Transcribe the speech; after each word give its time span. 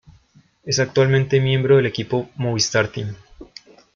Es 0.63 0.79
actualmente 0.79 1.39
miembro 1.39 1.75
del 1.77 1.85
equipo 1.85 2.27
Movistar 2.35 2.87
Team. 2.87 3.13